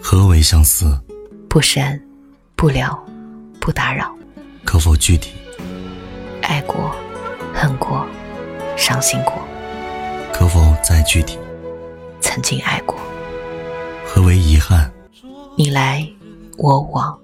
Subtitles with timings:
[0.00, 0.98] 何为相思？
[1.48, 2.00] 不删，
[2.56, 2.96] 不聊，
[3.60, 4.14] 不打扰。
[4.64, 5.32] 可否具体？
[6.42, 6.94] 爱过，
[7.54, 8.06] 恨过，
[8.76, 9.34] 伤心过。
[10.32, 11.38] 可否再具体？
[12.20, 12.96] 曾经爱过。
[14.06, 14.90] 何为遗憾？
[15.56, 16.08] 你来，
[16.56, 17.18] 我往，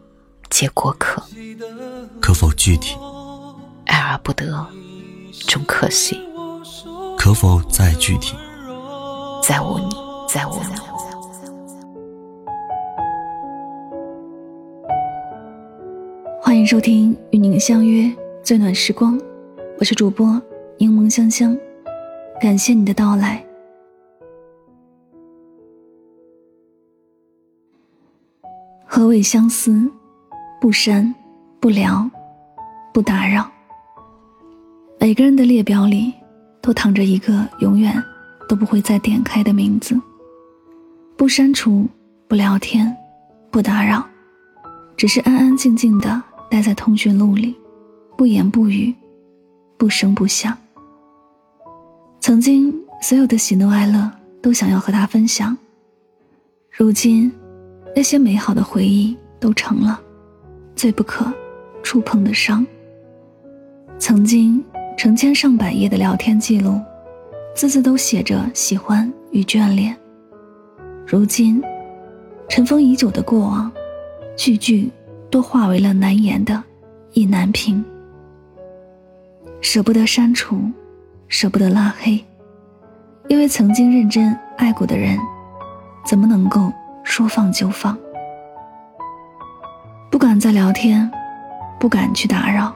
[0.50, 1.22] 皆过客。
[2.20, 2.96] 可否具体？
[3.86, 4.66] 爱而不得，
[5.46, 6.20] 终可惜。
[7.16, 8.34] 可否再具体？
[9.42, 9.94] 再无你，
[10.28, 10.74] 再无你。
[16.58, 18.12] 欢迎收听与您相约
[18.42, 19.16] 最暖时光，
[19.78, 20.42] 我是主播
[20.76, 21.56] 柠檬香香，
[22.40, 23.40] 感谢你的到来。
[28.84, 29.88] 何为相思？
[30.60, 31.14] 不删，
[31.60, 32.10] 不聊，
[32.92, 33.48] 不打扰。
[34.98, 36.12] 每个人的列表里，
[36.60, 37.94] 都躺着一个永远
[38.48, 39.96] 都不会再点开的名字。
[41.16, 41.86] 不删除，
[42.26, 42.92] 不聊天，
[43.48, 44.04] 不打扰，
[44.96, 46.24] 只是安安静静的。
[46.50, 47.54] 待在通讯录里，
[48.16, 48.94] 不言不语，
[49.76, 50.56] 不声不响。
[52.20, 54.10] 曾经所有的喜怒哀乐
[54.42, 55.56] 都想要和他分享，
[56.70, 57.30] 如今
[57.94, 60.00] 那些美好的回忆都成了
[60.74, 61.32] 最不可
[61.82, 62.66] 触碰的伤。
[63.98, 64.62] 曾经
[64.96, 66.80] 成千上百页的聊天记录，
[67.54, 69.96] 字字都写着喜欢与眷恋，
[71.06, 71.62] 如今
[72.48, 73.70] 尘封已久的过往，
[74.36, 74.90] 句句。
[75.30, 76.62] 都化为了难言的
[77.12, 77.84] 意难平，
[79.60, 80.58] 舍不得删除，
[81.28, 82.24] 舍不得拉黑，
[83.28, 85.18] 因为曾经认真爱过的人，
[86.04, 87.96] 怎么能够说放就放？
[90.10, 91.10] 不敢再聊天，
[91.78, 92.74] 不敢去打扰，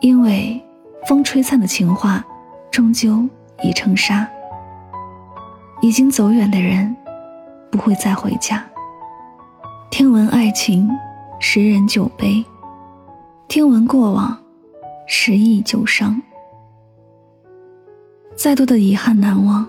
[0.00, 0.62] 因为
[1.08, 2.24] 风吹散的情话，
[2.70, 3.28] 终究
[3.62, 4.28] 已成沙。
[5.80, 6.96] 已经走远的人，
[7.70, 8.64] 不会再回家。
[9.90, 10.88] 听闻爱情。
[11.46, 12.42] 十人酒杯，
[13.48, 14.42] 听闻过往，
[15.06, 16.20] 十亿旧伤。
[18.34, 19.68] 再多的遗憾难忘，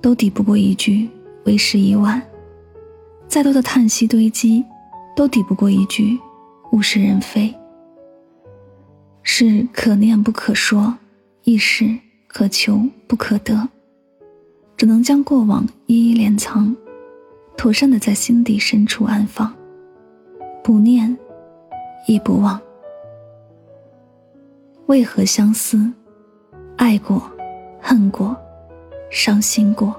[0.00, 1.10] 都抵不过一句
[1.44, 2.20] 为时已晚；
[3.26, 4.64] 再多的叹息堆积，
[5.16, 6.16] 都抵不过一句
[6.70, 7.52] 物是人非。
[9.24, 10.96] 是可念不可说，
[11.42, 11.98] 亦是
[12.28, 13.68] 可求不可得，
[14.76, 16.74] 只能将过往一一敛藏，
[17.56, 19.52] 妥善的在心底深处安放。
[20.68, 21.16] 不念，
[22.06, 22.60] 亦不忘。
[24.84, 25.90] 为何相思？
[26.76, 27.22] 爱过，
[27.80, 28.36] 恨过，
[29.08, 29.98] 伤心过。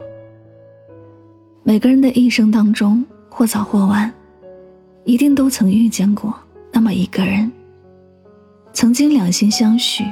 [1.63, 4.13] 每个人的一生当中，或早或晚，
[5.05, 6.31] 一定都曾遇见过
[6.71, 7.51] 那么一个人。
[8.71, 10.03] 曾经两心相许，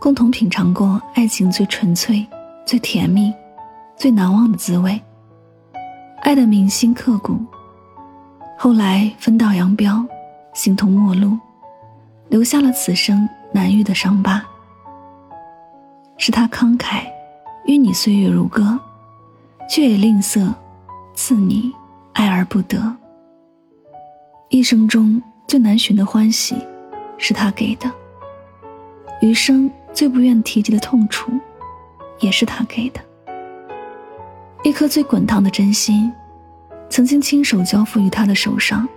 [0.00, 2.26] 共同品尝过爱情最纯粹、
[2.66, 3.32] 最甜蜜、
[3.96, 5.00] 最难忘的滋味，
[6.22, 7.38] 爱的铭心刻骨。
[8.56, 10.06] 后来分道扬镳，
[10.54, 11.38] 形同陌路，
[12.28, 14.42] 留下了此生难愈的伤疤。
[16.16, 17.02] 是他慷慨，
[17.66, 18.78] 与你岁月如歌，
[19.68, 20.52] 却也吝啬，
[21.14, 21.72] 赐你
[22.14, 22.96] 爱而不得。
[24.48, 26.56] 一生中最难寻的欢喜，
[27.18, 27.90] 是他给的；
[29.20, 31.32] 余生最不愿提及的痛楚，
[32.20, 33.00] 也是他给的。
[34.62, 36.10] 一颗最滚烫的真心。
[36.94, 38.88] 曾经亲手交付于他的手上，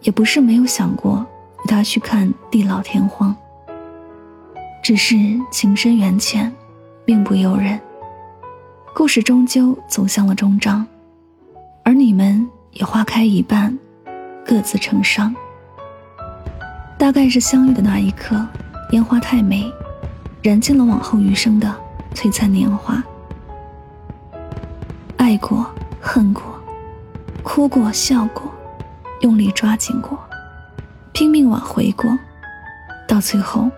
[0.00, 1.22] 也不是没有想过
[1.62, 3.36] 与他去看地老天荒。
[4.82, 5.14] 只是
[5.52, 6.50] 情深缘浅，
[7.04, 7.78] 并不由人。
[8.94, 10.86] 故事终究走向了终章，
[11.82, 13.78] 而你们也花开一半，
[14.42, 15.36] 各自成伤。
[16.96, 18.42] 大概是相遇的那一刻，
[18.92, 19.70] 烟花太美，
[20.40, 21.70] 燃尽了往后余生的
[22.14, 23.04] 璀璨年华。
[25.18, 26.53] 爱过，恨过。
[27.44, 28.52] 哭过，笑过，
[29.20, 30.18] 用力抓紧过，
[31.12, 32.18] 拼命挽回过，
[33.06, 33.70] 到最后，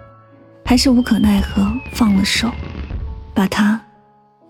[0.64, 2.50] 还是无可奈何放了手，
[3.34, 3.78] 把它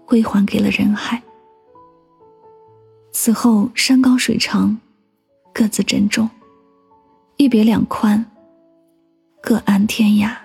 [0.05, 1.21] 归还给了人海。
[3.11, 4.79] 此后山高水长，
[5.53, 6.29] 各自珍重，
[7.39, 8.25] 一别两宽，
[9.41, 10.37] 各安天涯。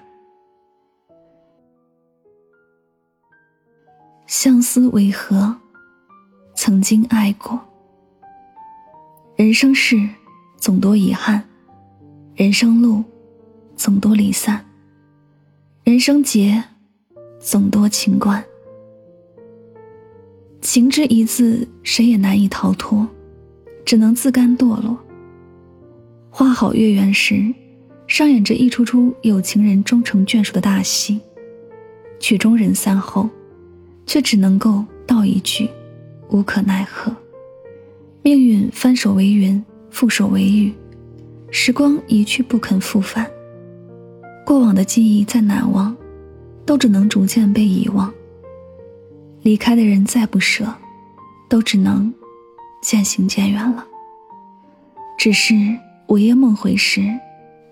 [4.25, 5.57] 相思为何？
[6.55, 7.59] 曾经爱过。
[9.41, 9.99] 人生事，
[10.55, 11.41] 总多遗憾；
[12.35, 13.03] 人生路，
[13.75, 14.55] 总多离散；
[15.83, 16.63] 人生劫，
[17.39, 18.45] 总多情关。
[20.61, 23.07] 情之一字，谁也难以逃脱，
[23.83, 24.95] 只能自甘堕落。
[26.29, 27.51] 花好月圆时，
[28.05, 31.19] 上演着一出出有情人终成眷属的大戏；
[32.19, 33.27] 曲终人散后，
[34.05, 35.67] 却只能够道一句：
[36.29, 37.11] 无可奈何。
[38.23, 40.71] 命运翻手为云，覆手为雨，
[41.49, 43.27] 时光一去不肯复返。
[44.45, 45.95] 过往的记忆再难忘，
[46.63, 48.13] 都只能逐渐被遗忘。
[49.41, 50.71] 离开的人再不舍，
[51.49, 52.13] 都只能
[52.83, 53.83] 渐行渐远了。
[55.17, 55.55] 只是
[56.07, 57.01] 午夜梦回时，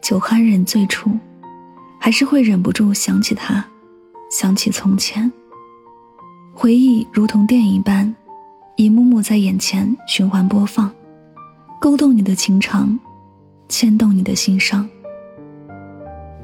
[0.01, 1.11] 酒酣人醉处，
[1.99, 3.63] 还是会忍不住想起他，
[4.31, 5.31] 想起从前。
[6.55, 8.15] 回忆如同电影般，
[8.79, 10.89] 一幕幕在眼前循环播放，
[11.81, 12.97] 勾动你的情长，
[13.67, 14.87] 牵动你的心伤。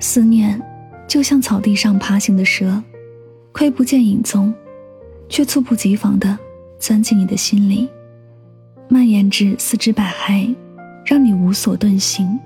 [0.01, 0.61] 思念
[1.07, 2.83] 就像草地上爬行的蛇，
[3.53, 4.53] 窥不见影踪。
[5.29, 6.37] 却猝不及防地
[6.77, 7.87] 钻进你的心里，
[8.89, 10.53] 蔓延至四肢百骸，
[11.05, 12.37] 让你无所遁形。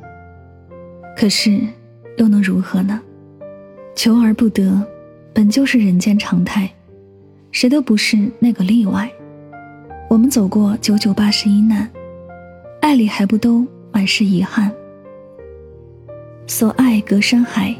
[1.17, 1.59] 可是，
[2.17, 3.01] 又能如何呢？
[3.95, 4.85] 求而不得，
[5.33, 6.69] 本就是人间常态，
[7.51, 9.11] 谁都不是那个例外。
[10.09, 11.87] 我们走过九九八十一难，
[12.81, 14.73] 爱里还不都满是遗憾？
[16.47, 17.75] 所爱隔山海，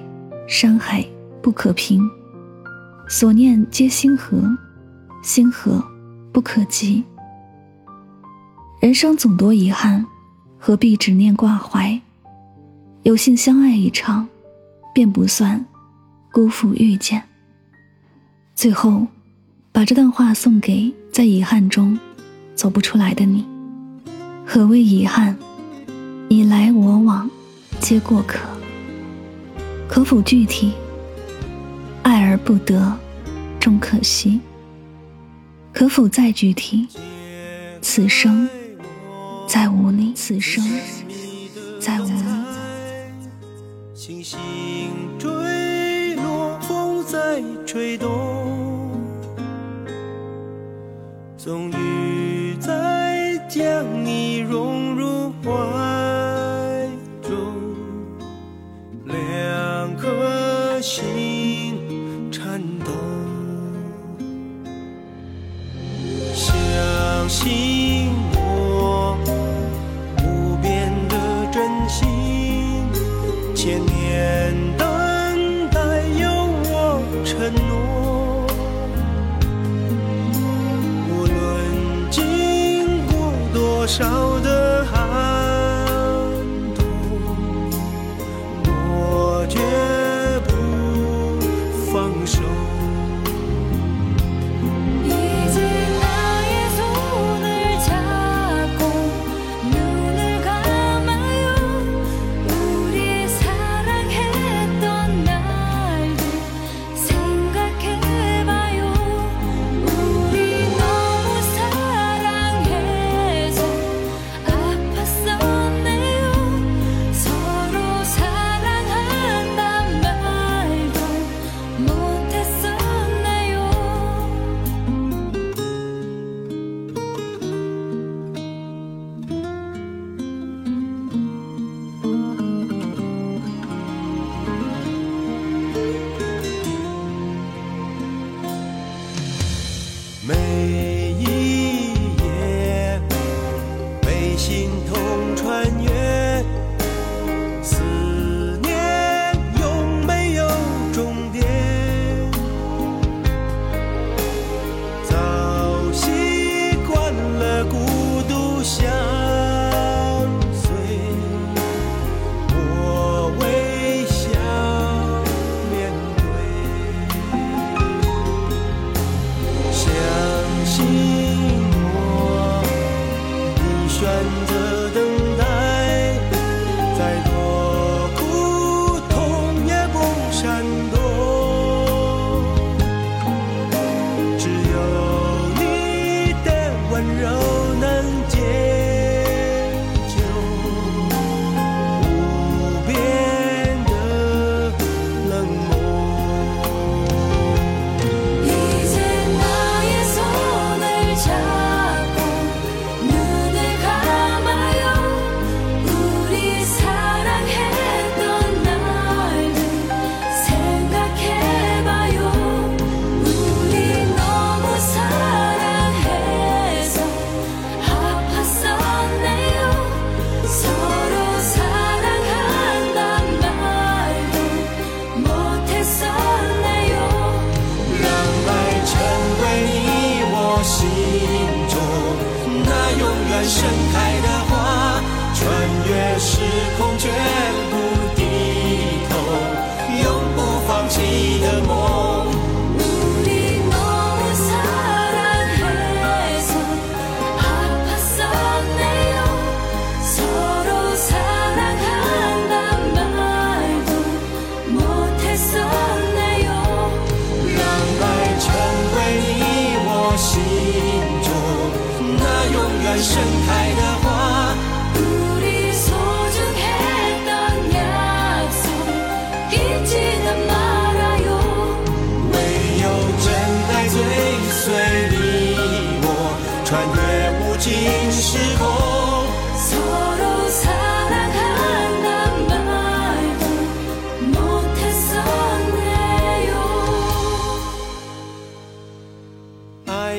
[0.48, 1.04] 山海
[1.42, 2.00] 不可平；
[3.08, 4.44] 所念皆星河。
[5.24, 5.84] 星河
[6.32, 7.04] 不可及，
[8.80, 10.06] 人生总多遗憾，
[10.60, 12.00] 何必执念挂怀？
[13.02, 14.26] 有幸相爱一场，
[14.94, 15.66] 便不算
[16.32, 17.24] 辜负遇见。
[18.54, 19.08] 最后，
[19.72, 22.00] 把这段话送给在遗憾中
[22.60, 23.46] 走不出来的你。
[24.46, 25.38] 何谓遗憾？
[26.28, 27.30] 你来我往，
[27.80, 28.38] 皆过客。
[29.88, 30.74] 可否具体？
[32.04, 33.00] 爱而不得，
[33.62, 34.42] 终可惜。
[35.72, 36.86] 可否再具体？
[37.82, 38.50] 此生
[39.48, 40.62] 再无你，此生
[41.80, 42.24] 再无你。
[43.94, 44.38] 星星
[45.18, 48.10] 坠落，风在吹动，
[51.38, 51.99] 终于
[53.50, 54.89] 将你融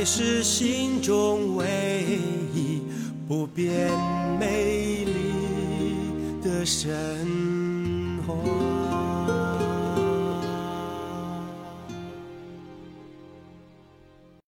[0.01, 2.19] 也是心中唯
[2.55, 2.81] 一
[3.29, 3.91] 不变
[4.39, 8.90] 美丽的神话。